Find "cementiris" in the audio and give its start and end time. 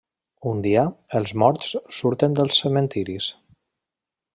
2.65-3.33